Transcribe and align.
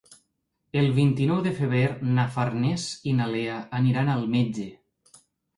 El 0.79 0.87
vint-i-nou 0.99 1.43
de 1.47 1.51
febrer 1.59 1.83
na 2.15 2.25
Farners 2.37 2.87
i 3.13 3.13
na 3.21 3.29
Lea 3.35 3.59
aniran 3.81 4.11
al 4.15 4.27
metge. 4.37 4.67